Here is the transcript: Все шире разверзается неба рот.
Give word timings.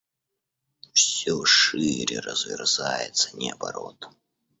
Все 0.93 1.45
шире 1.45 2.21
разверзается 2.21 3.37
неба 3.37 3.71
рот. 3.71 4.09